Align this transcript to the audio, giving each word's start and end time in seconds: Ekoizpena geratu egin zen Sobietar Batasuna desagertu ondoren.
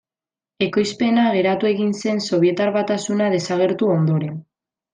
Ekoizpena 0.67 1.25
geratu 1.35 1.69
egin 1.73 1.91
zen 2.05 2.23
Sobietar 2.29 2.73
Batasuna 2.79 3.29
desagertu 3.37 3.91
ondoren. 4.01 4.35